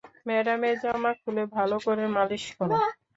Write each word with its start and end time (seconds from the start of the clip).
ম্যাডামের 0.27 0.75
জামা 0.83 1.11
খুলে 1.21 1.43
ভালো 1.55 1.75
করে 1.85 2.03
মালিশ 2.15 2.45
করো। 2.57 2.75